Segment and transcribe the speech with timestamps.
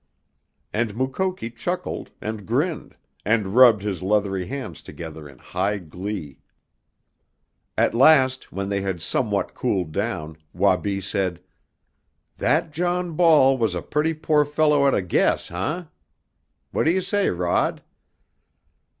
[0.73, 6.39] And Mukoki chuckled, and grinned, and rubbed his leathery hands together in high glee.
[7.77, 11.39] At last, when they had somewhat cooled down, Wabi said:
[12.37, 15.83] "That John Ball was a pretty poor fellow at a guess, eh?
[16.71, 17.83] What do you say, Rod?"